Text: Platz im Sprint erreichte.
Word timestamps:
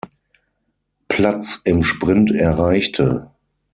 Platz 1.09 1.61
im 1.63 1.83
Sprint 1.83 2.31
erreichte. 2.31 3.29